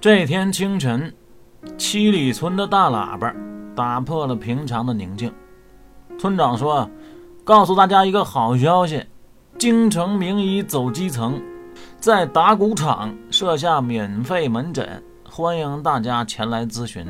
[0.00, 1.12] 这天清晨，
[1.76, 3.34] 七里村的大喇叭
[3.76, 5.30] 打破了平常的宁静。
[6.18, 6.88] 村长说
[7.44, 9.04] ：“告诉大家一个好消息，
[9.58, 11.38] 京城名医走基层，
[11.98, 17.06] 在打谷场设下免费门诊，欢迎大家前来咨询。”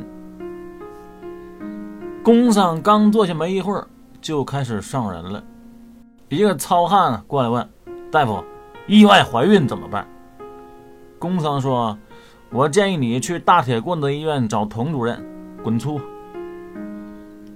[2.24, 3.86] 工商刚坐下没一会儿，
[4.20, 5.40] 就开始上人了。
[6.28, 7.70] 一个糙汉过来问
[8.10, 8.42] ：“大夫，
[8.88, 10.04] 意外怀孕怎么办？”
[11.20, 11.96] 工商说。
[12.52, 15.24] 我建议你去大铁棍子医院找童主任，
[15.62, 16.00] 滚粗！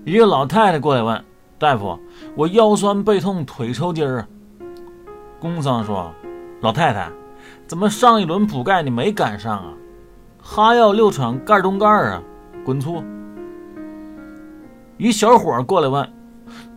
[0.05, 1.25] 一个老太太过来问
[1.59, 1.99] 大夫
[2.37, 4.25] ：“我腰酸背痛，腿抽筋儿。”
[5.41, 6.13] 工商说
[6.63, 7.11] ：“老太太，
[7.67, 9.75] 怎么上一轮补钙你没赶上啊？
[10.41, 12.23] 哈药六厂盖中盖啊，
[12.65, 13.03] 滚粗！”
[14.97, 16.09] 一小伙过来问：“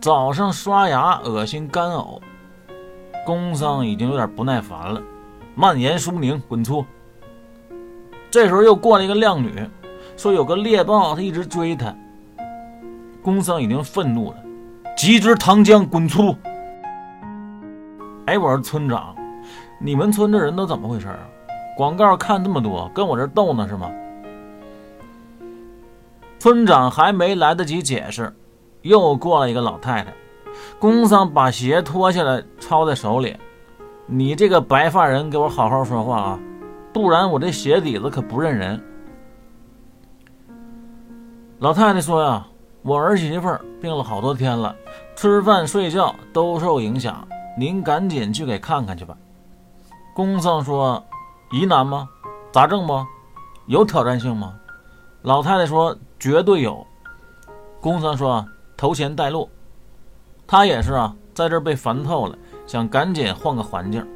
[0.02, 2.18] 早上刷牙恶心干呕。”
[3.24, 5.00] 工商已经有点不耐烦了
[5.54, 6.84] ：“蔓延舒宁，滚粗！”
[8.30, 9.54] 这时候又过来一个靓女，
[10.16, 11.94] 说有个猎豹，他一直追她。
[13.22, 14.36] 公桑已经愤怒了，
[14.96, 16.36] 急支糖浆滚出！
[18.26, 19.14] 哎，我说村长，
[19.80, 21.18] 你们村的人都怎么回事啊？
[21.76, 23.90] 广告看这么多，跟我这斗呢是吗？
[26.38, 28.32] 村长还没来得及解释，
[28.82, 30.12] 又过来一个老太太。
[30.78, 33.36] 公桑把鞋脱下来抄在手里，
[34.06, 36.40] 你这个白发人，给我好好说话啊！
[36.92, 38.82] 不然我这鞋底子可不认人。
[41.58, 42.46] 老太太说呀
[42.82, 44.74] ：“我儿媳妇病了好多天了，
[45.16, 47.26] 吃饭睡觉都受影响，
[47.58, 49.16] 您赶紧去给看看去吧。”
[50.14, 51.04] 公桑说
[51.52, 52.08] ：“疑难吗？
[52.52, 53.06] 杂症吗？
[53.66, 54.54] 有挑战性吗？”
[55.22, 56.86] 老太太说：“绝对有。”
[57.80, 59.48] 公桑说：“头前带路。”
[60.46, 64.06] 他也是啊，在这被烦透了，想赶紧换个环境。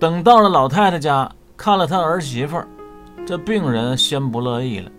[0.00, 2.66] 等到了老太太家，看了她儿媳妇儿，
[3.26, 4.90] 这病人先不乐意了，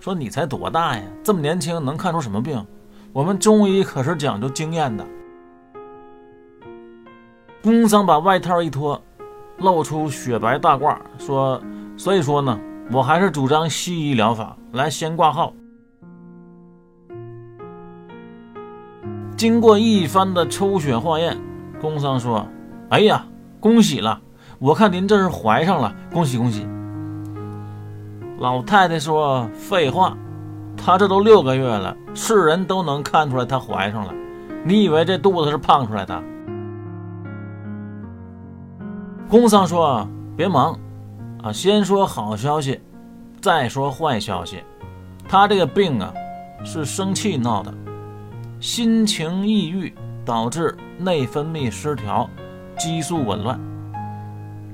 [0.00, 1.02] 说：“你才多大呀？
[1.22, 2.66] 这么年轻，能看出什么病？
[3.12, 5.06] 我们中医可是讲究经验的。”
[7.62, 8.98] 工桑把外套一脱，
[9.58, 11.60] 露出雪白大褂，说
[11.98, 12.58] ：“所以说呢，
[12.90, 14.56] 我还是主张西医疗法。
[14.72, 15.52] 来，先挂号。”
[19.36, 21.38] 经过一番的抽血化验，
[21.78, 22.48] 工桑说
[22.88, 23.22] ：“哎呀，
[23.60, 24.18] 恭喜了！”
[24.60, 26.66] 我看您这是怀上了，恭喜恭喜！
[28.38, 30.14] 老太太说：“废话，
[30.76, 34.12] 她这都六个月了，是人都能看出来她怀上了。
[34.62, 36.22] 你以为这肚子是胖出来的？”
[39.30, 40.06] 公桑说
[40.36, 40.78] ：“别忙，
[41.42, 42.78] 啊，先说好消息，
[43.40, 44.62] 再说坏消息。
[45.26, 46.12] 她这个病啊，
[46.66, 47.72] 是生气闹的，
[48.60, 52.28] 心情抑郁导致内分泌失调，
[52.76, 53.58] 激素紊乱。”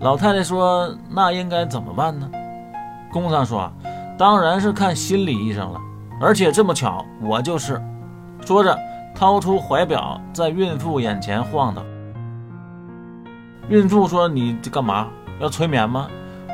[0.01, 2.31] 老太太说：“那应该怎么办呢？”
[3.11, 3.71] 工商说
[4.19, 5.81] ：“当然是看心理医生了，
[6.21, 7.81] 而且这么巧，我就是。”
[8.45, 8.79] 说着，
[9.15, 11.83] 掏出怀表，在孕妇眼前晃荡。
[13.69, 15.09] 孕妇说：“你这干嘛？
[15.41, 16.09] 要催眠吗？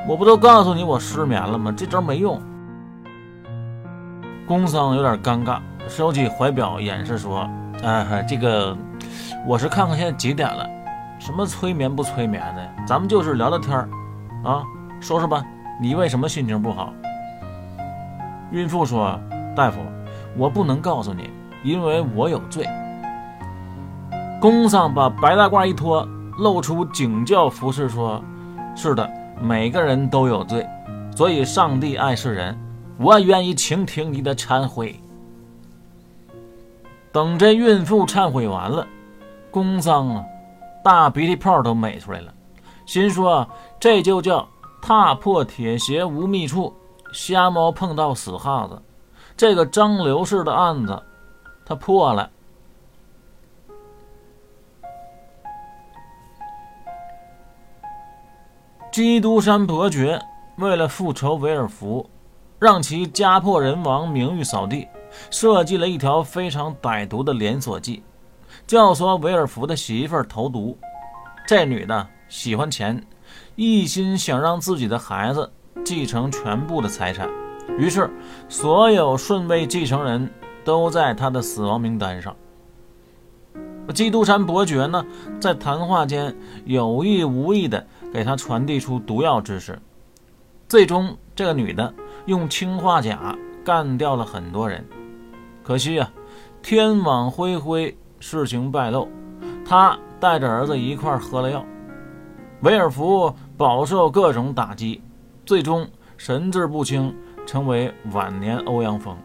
[0.09, 1.75] 我不都告诉你我失眠了吗？
[1.77, 2.41] 这招没用。”
[4.47, 7.49] 工商有点尴尬，收起怀表，掩饰说
[7.83, 8.77] ：“哎，这个，
[9.47, 10.65] 我是看看现在几点了。”
[11.25, 12.69] 什么催眠不催眠的？
[12.85, 13.89] 咱们就是聊聊天儿，
[14.43, 14.65] 啊，
[15.01, 15.47] 说说吧，
[15.81, 16.93] 你为什么心情不好？
[18.51, 19.17] 孕妇说
[19.55, 19.79] ：“大夫，
[20.37, 21.31] 我不能告诉你，
[21.63, 22.69] 因为我有罪。”
[24.43, 26.05] 宫上把白大褂一脱，
[26.39, 28.21] 露出警教服饰，说
[28.75, 29.09] ：“是的，
[29.41, 30.67] 每个人都有罪，
[31.15, 32.59] 所以上帝爱世人，
[32.99, 34.99] 我愿意倾听你的忏悔。”
[37.13, 38.85] 等这孕妇忏悔完了，
[39.53, 40.25] 宫桑啊。
[40.85, 42.35] 大鼻涕泡都美出来了，
[42.87, 43.49] 心说
[43.79, 44.49] 这就叫
[44.81, 46.75] 踏破铁鞋无觅处，
[47.13, 48.83] 瞎猫碰到死耗子。
[49.37, 51.03] 这个张刘氏的案子，
[51.65, 52.29] 他破了。
[58.91, 60.21] 基督山伯爵
[60.59, 62.11] 为了复仇维尔福，
[62.59, 64.87] 让其家破人亡、名誉扫地，
[65.31, 68.03] 设计了一条非常歹毒的连锁计。
[68.67, 70.79] 教唆维尔福的媳妇儿投毒，
[71.47, 73.05] 这女的喜欢钱，
[73.55, 75.51] 一心想让自己的孩子
[75.85, 77.29] 继承全部的财产，
[77.79, 78.09] 于是
[78.49, 80.31] 所有顺位继承人
[80.65, 82.35] 都在她的死亡名单上。
[83.93, 85.05] 基督山伯爵呢，
[85.39, 86.35] 在谈话间
[86.65, 89.79] 有意无意地给他传递出毒药知识，
[90.67, 91.93] 最终这个女的
[92.25, 94.87] 用氰化钾干掉了很多人。
[95.63, 96.11] 可惜呀，
[96.63, 97.95] 天网恢恢。
[98.23, 99.09] 事情败露，
[99.65, 101.65] 他带着儿子一块喝了药。
[102.61, 105.03] 维尔福饱受各种打击，
[105.45, 105.85] 最终
[106.17, 107.13] 神志不清，
[107.45, 109.17] 成为晚年欧阳锋。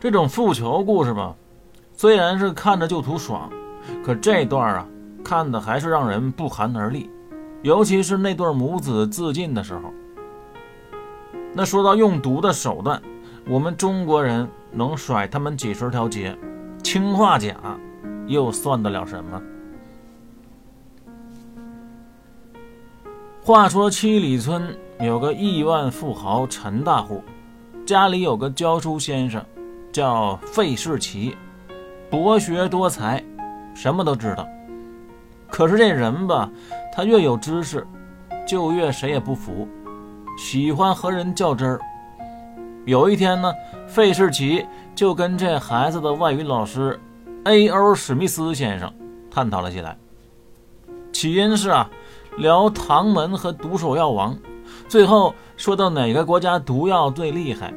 [0.00, 1.36] 这种复仇故事吧，
[1.92, 3.48] 虽然是看着就图爽，
[4.04, 4.86] 可这段啊，
[5.24, 7.08] 看的还是让人不寒而栗，
[7.62, 9.92] 尤其是那对母子自尽的时候。
[11.52, 13.00] 那说到用毒的手段，
[13.46, 16.36] 我们中国人能甩他们几十条街，
[16.84, 17.56] 氰化钾
[18.26, 19.42] 又算得了什么？
[23.42, 27.24] 话说七里村有个亿万富豪陈大户，
[27.86, 29.42] 家里有个教书先生，
[29.90, 31.34] 叫费世奇，
[32.10, 33.24] 博学多才，
[33.74, 34.46] 什么都知道。
[35.48, 36.50] 可是这人吧，
[36.94, 37.86] 他越有知识，
[38.46, 39.66] 就越谁也不服，
[40.38, 41.80] 喜欢和人较真儿。
[42.84, 43.50] 有一天呢，
[43.86, 46.98] 费世奇就跟这孩子的外语老师
[47.44, 47.94] A.O.
[47.94, 48.92] 史密斯先生
[49.30, 49.96] 探讨了起来。
[51.12, 51.90] 起因是啊。
[52.36, 54.36] 聊唐门和毒手药王，
[54.88, 57.72] 最后说到哪个国家毒药最厉害，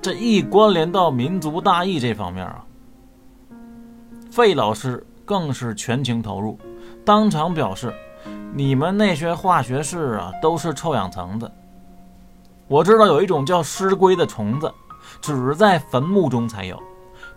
[0.00, 2.64] 这一关联到民族大义这方面啊，
[4.30, 6.56] 费老师更是全情投入，
[7.04, 7.92] 当场表示
[8.54, 11.50] ：“你们那些化学式啊，都是臭氧层子。
[12.68, 14.72] 我知道有一种叫尸龟的虫子，
[15.20, 16.80] 只在坟墓中才有，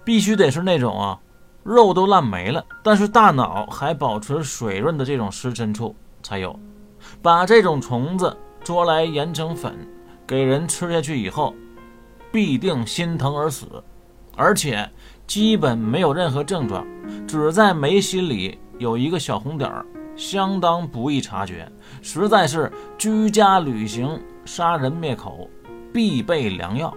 [0.03, 1.19] 必须得是那种啊，
[1.63, 6.57] 肉都烂没了，但是大脑还保持水润的这种尸身处。”才有，
[7.21, 9.77] 把这种虫子捉来研成粉，
[10.25, 11.53] 给人吃下去以后，
[12.31, 13.67] 必定心疼而死，
[14.37, 14.89] 而且
[15.27, 16.87] 基本没有任何症状，
[17.27, 19.85] 只在眉心里有一个小红点儿，
[20.15, 21.69] 相当不易察觉，
[22.01, 25.49] 实在是居家旅行杀人灭口
[25.91, 26.95] 必备良药。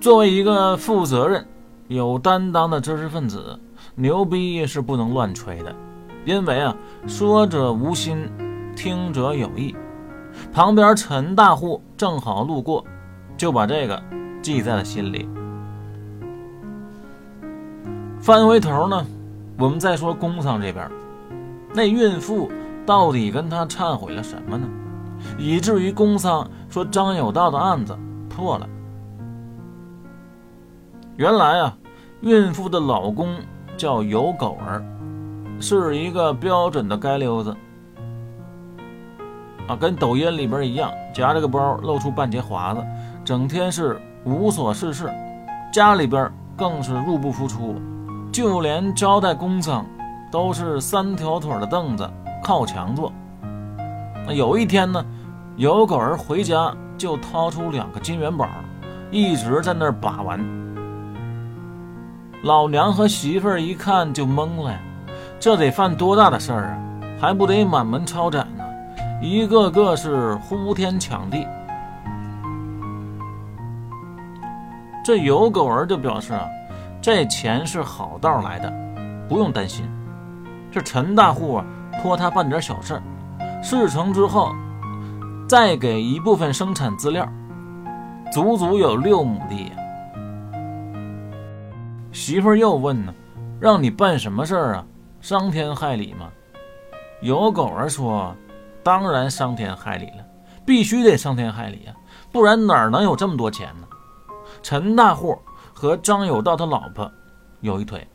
[0.00, 1.46] 作为一个负责任、
[1.88, 3.60] 有担当的知识分子。
[3.94, 5.74] 牛逼是不能乱吹的，
[6.24, 6.74] 因为啊，
[7.06, 8.30] 说者无心，
[8.74, 9.76] 听者有意。
[10.52, 12.82] 旁边陈大户正好路过，
[13.36, 14.02] 就把这个
[14.40, 15.28] 记在了心里。
[18.20, 19.04] 翻回头呢，
[19.58, 20.90] 我们再说工商这边，
[21.74, 22.50] 那孕妇
[22.86, 24.66] 到底跟他忏悔了什么呢？
[25.36, 27.94] 以至于工商说张有道的案子
[28.30, 28.66] 破了。
[31.16, 31.76] 原来啊，
[32.20, 33.36] 孕妇的老公。
[33.76, 34.84] 叫有狗儿，
[35.58, 37.56] 是一个标准的街溜子
[39.66, 42.84] 啊，跟抖音里边一样，夹着个包，露出半截华子，
[43.24, 45.10] 整天是无所事事，
[45.72, 47.76] 家里边更是入不敷出，
[48.30, 49.86] 就连招待公丧
[50.30, 52.06] 都是三条腿的凳子
[52.44, 53.10] 靠墙坐。
[54.26, 55.02] 那有一天呢，
[55.56, 58.46] 有狗儿回家就掏出两个金元宝，
[59.10, 60.38] 一直在那儿把玩。
[62.42, 64.74] 老娘和媳妇儿一看就懵了，
[65.38, 66.78] 这得犯多大的事儿啊？
[67.20, 68.64] 还不得满门抄斩呢？
[69.20, 71.46] 一个个是呼天抢地。
[75.04, 76.48] 这有狗儿就表示啊，
[77.02, 78.72] 这钱是好道来的，
[79.28, 79.84] 不用担心。
[80.70, 81.64] 这陈大户啊，
[82.00, 83.02] 托他办点小事，
[83.62, 84.54] 事成之后
[85.46, 87.28] 再给一部分生产资料，
[88.32, 89.70] 足足有六亩地。
[92.12, 93.14] 媳妇又问呢，
[93.60, 94.84] 让你办什么事儿啊？
[95.20, 96.28] 伤天害理吗？
[97.20, 98.34] 有狗儿说，
[98.82, 100.26] 当然伤天害理了，
[100.66, 101.94] 必须得伤天害理啊，
[102.32, 103.86] 不然哪能有这么多钱呢？
[104.62, 105.38] 陈大户
[105.72, 107.10] 和张有道他老婆
[107.60, 108.06] 有一腿，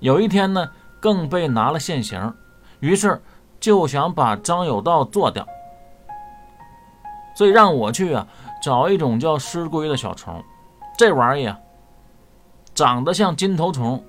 [0.00, 2.34] 有一天呢，更被拿了现行，
[2.80, 3.22] 于是
[3.60, 5.46] 就想把张有道做掉，
[7.36, 8.26] 所以让我去啊，
[8.60, 10.42] 找一种叫尸龟的小虫，
[10.98, 11.56] 这玩意儿。
[12.76, 14.04] 长得像金头虫，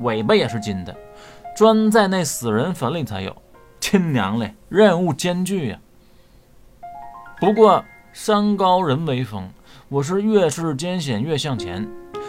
[0.00, 0.94] 尾巴也是金的，
[1.56, 3.34] 专在那死人坟里才有。
[3.80, 5.78] 亲娘嘞，任务艰巨呀！
[7.40, 9.50] 不过山高人为峰，
[9.88, 11.88] 我是越是艰险越向前，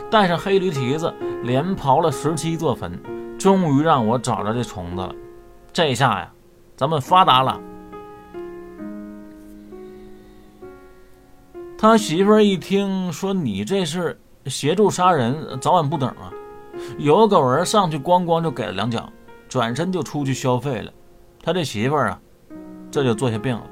[0.09, 1.13] 带上黑驴蹄子，
[1.43, 2.97] 连刨了十七座坟，
[3.37, 5.13] 终于让我找着这虫子了。
[5.73, 6.31] 这下呀，
[6.77, 7.59] 咱们发达了。
[11.77, 14.17] 他媳妇一听说你这是。
[14.45, 16.31] 协助杀人，早晚不等啊！
[16.97, 19.07] 有狗儿上去咣咣就给了两脚，
[19.47, 20.91] 转身就出去消费了。
[21.41, 22.19] 他这媳妇儿啊，
[22.89, 23.63] 这就坐下病了。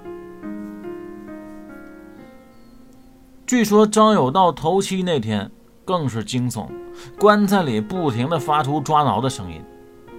[3.45, 5.51] 据说张有道头七那天
[5.83, 6.67] 更是惊悚，
[7.19, 9.61] 棺材里不停的发出抓挠的声音，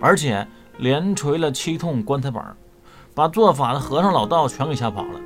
[0.01, 0.47] 而且
[0.79, 2.55] 连锤了七通棺材板，
[3.15, 5.21] 把做法的和尚老道全给吓跑了。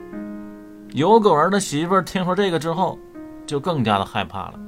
[0.93, 2.97] 有狗儿的媳妇儿听说这个之后，
[3.45, 4.61] 就更加的害怕了。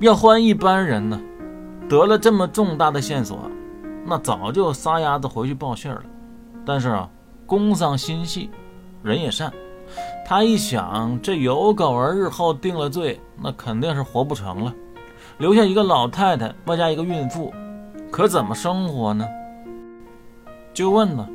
[0.00, 1.20] 要换一般人呢，
[1.86, 3.38] 得了这么重大的线索，
[4.06, 6.02] 那早就撒丫子回去报信了。
[6.64, 7.06] 但是啊，
[7.44, 8.50] 宫桑心细，
[9.02, 9.52] 人也善，
[10.24, 14.74] 他一想，这有狗儿日后定了罪，那肯定是活不成了，
[15.36, 17.52] 留下一个老太太，外加一个孕妇，
[18.10, 19.28] 可怎么生活呢？
[20.72, 21.28] 就问呢，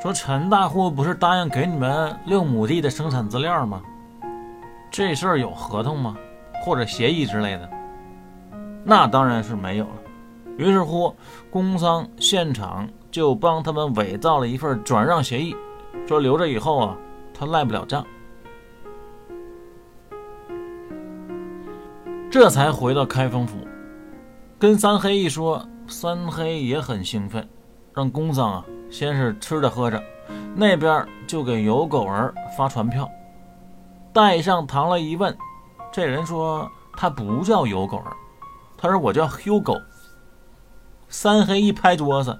[0.00, 3.82] 说陈大户不是答应给你们六亩地的生产资料吗？
[4.92, 6.16] 这事儿有合同吗？
[6.64, 7.68] 或者协议之类的？
[8.84, 9.94] 那当然是没有了。
[10.58, 11.14] 于是乎，
[11.50, 15.56] 工商现场就帮他们伪造了一份转让协议，
[16.06, 16.96] 说留着以后啊，
[17.32, 18.04] 他赖不了账。
[22.30, 23.58] 这才回到开封府，
[24.58, 27.46] 跟三黑一说，三黑也很兴奋，
[27.94, 30.02] 让工商啊先是吃着喝着，
[30.54, 33.08] 那边就给有狗儿发传票。
[34.12, 35.34] 带上堂来一问，
[35.90, 38.16] 这人说他不叫有狗儿，
[38.82, 39.80] 他说我叫 Hugo。
[41.08, 42.36] 三黑一拍桌子，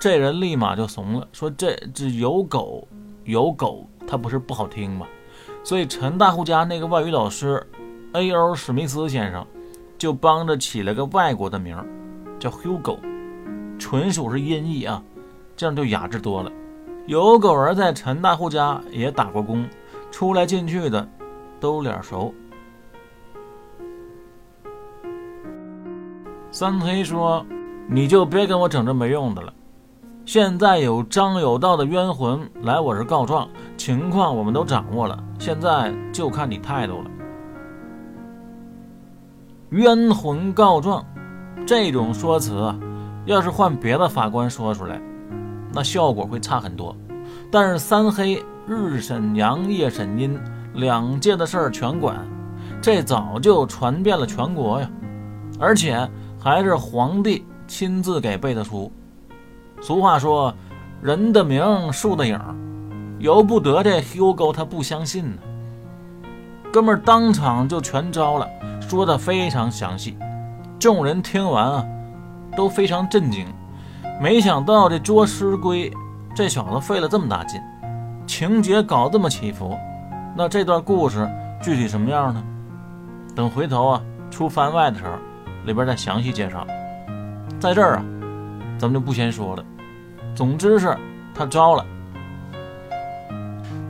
[0.00, 2.88] 这人立马就怂了，说这这有狗
[3.24, 5.06] 有狗，他不是不好听吗？
[5.62, 7.62] 所以陈大户家那个外语老师
[8.14, 8.54] A.O.
[8.54, 9.46] 史密斯先生
[9.98, 11.84] 就帮着起了个外国的名儿，
[12.38, 12.98] 叫 Hugo，
[13.78, 15.02] 纯属是音译啊，
[15.54, 16.50] 这样就雅致多了。
[17.06, 19.68] 有狗儿在陈大户家也打过工。
[20.10, 21.06] 出来进去的
[21.60, 22.32] 都脸熟。
[26.54, 27.44] 三黑说
[27.90, 29.52] ：“你就别跟我整这没用的了。
[30.24, 37.10] 现在有张有道的冤魂来我这告状，情况我们都掌握了，现在就看你态度了。
[39.70, 41.04] 冤魂告状
[41.66, 42.72] 这种说辞，
[43.26, 45.02] 要是换别的法官说出来，
[45.72, 46.94] 那效果会差很多。
[47.50, 50.40] 但是三黑。”日审阳，夜审阴，
[50.72, 52.16] 两界的事儿全管，
[52.80, 54.88] 这早就传遍了全国呀！
[55.60, 56.08] 而且
[56.44, 58.92] 还是皇帝亲自给背的书。
[59.80, 60.54] 俗话说
[61.00, 62.38] ：“人的名，树的影。”
[63.18, 65.38] 由不得这 Hugo 他不相信呢。
[66.70, 68.46] 哥们当场就全招了，
[68.78, 70.18] 说的非常详细。
[70.78, 71.86] 众人听完啊，
[72.54, 73.46] 都非常震惊。
[74.20, 75.90] 没想到这捉尸龟，
[76.36, 77.58] 这小子费了这么大劲。
[78.26, 79.78] 情节搞这么起伏，
[80.36, 81.26] 那这段故事
[81.62, 82.44] 具体什么样呢？
[83.34, 85.12] 等回头啊出番外的时候，
[85.64, 86.66] 里边再详细介绍。
[87.58, 88.04] 在这儿啊，
[88.78, 89.64] 咱们就不先说了。
[90.34, 90.96] 总之是
[91.34, 91.84] 他招了。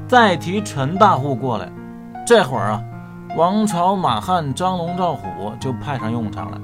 [0.06, 1.70] 再提陈大户过来，
[2.26, 2.82] 这会儿啊，
[3.36, 6.60] 王朝、马汉、张龙、赵虎就派上用场了。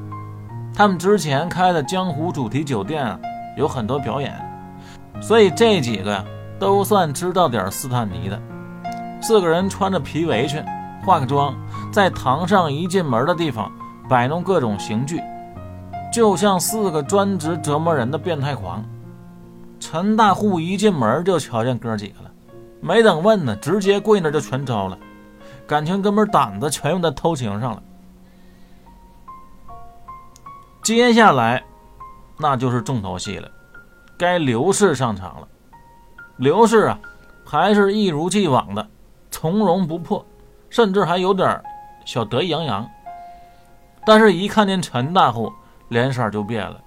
[0.75, 3.19] 他们之前开的江湖主题酒店啊，
[3.57, 4.33] 有很多表演，
[5.21, 6.25] 所以这几个呀。
[6.61, 8.39] 都算知道点斯坦尼的，
[9.23, 10.63] 四个人穿着皮围裙，
[11.03, 11.55] 化个妆，
[11.91, 13.73] 在堂上一进门的地方
[14.11, 15.23] 摆弄各种刑具，
[16.13, 18.85] 就像四个专职折磨人的变态狂。
[19.79, 22.31] 陈大户一进门就瞧见哥几个了，
[22.81, 24.99] 没等问呢，直接跪那就全招了，
[25.65, 27.81] 感情哥们胆子全用在偷情上了。
[30.83, 31.63] 接下来，
[32.37, 33.49] 那就是重头戏了，
[34.19, 35.47] 该刘氏上场了。
[36.37, 36.99] 刘氏啊，
[37.45, 38.85] 还是一如既往的
[39.31, 40.27] 从容不迫，
[40.69, 41.63] 甚至还有点
[42.05, 42.85] 小得意洋洋。
[44.05, 45.53] 但是，一看见陈大户，
[45.89, 46.81] 脸色就变了。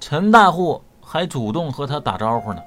[0.00, 2.62] 陈大户还主动和他打招呼呢。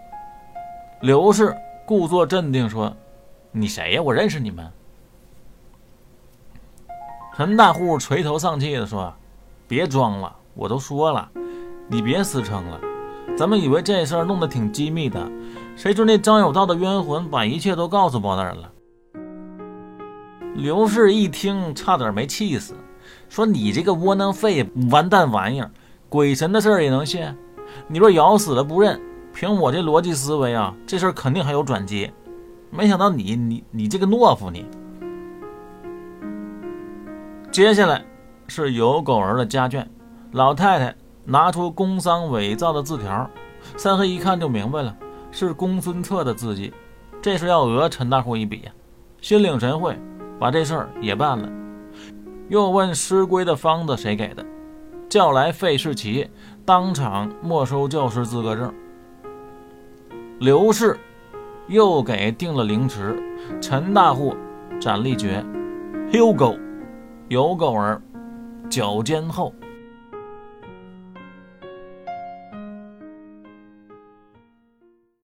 [1.02, 2.94] 刘氏故作镇定说
[3.52, 4.02] ：“你谁呀？
[4.02, 4.70] 我认识你们。”
[7.36, 9.14] 陈大户垂头丧气的说
[9.68, 11.30] ：“别装了，我都说了，
[11.88, 12.80] 你别死撑了。
[13.38, 15.32] 咱们以为这事儿弄得挺机密的。”
[15.78, 18.72] 谁知那张有道的冤魂把一切都告诉包大人了。
[20.56, 22.76] 刘氏一听，差点没气死，
[23.30, 25.70] 说：“你这个窝囊废，完蛋玩意儿，
[26.10, 27.24] 鬼神的事儿也能信？
[27.88, 29.00] 你若咬死了不认，
[29.34, 32.12] 凭我这逻辑思维啊，这事儿肯定还有转机。
[32.70, 34.66] 没想到你，你，你这个懦夫，你！”
[37.52, 38.04] 接下来
[38.48, 39.86] 是有狗儿的家眷，
[40.32, 40.96] 老太太
[41.26, 43.30] 拿出工商伪造的字条，
[43.76, 44.96] 三黑一看就明白了。
[45.30, 46.74] 是公孙策的字迹，
[47.22, 48.72] 这是要讹陈大户一笔呀！
[49.22, 49.96] 心领神会，
[50.40, 51.50] 把这事儿也办了。
[52.50, 54.46] 又问尸龟的方子谁给的，
[55.10, 56.30] 叫来费世奇，
[56.66, 58.74] 当场没收教师资格证。
[60.40, 60.98] 刘氏
[61.68, 63.22] 又给定了凌迟，
[63.62, 64.36] 陈大户
[64.80, 65.44] 斩立决
[66.12, 66.56] 遛狗
[67.28, 68.02] 有狗儿
[68.70, 69.54] 脚尖厚。